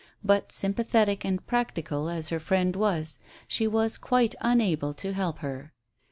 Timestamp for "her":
2.29-2.39, 5.45-5.73